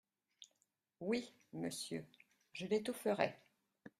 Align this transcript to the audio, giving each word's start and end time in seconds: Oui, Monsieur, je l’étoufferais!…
Oui, 0.99 1.31
Monsieur, 1.53 2.03
je 2.53 2.65
l’étoufferais!… 2.65 3.37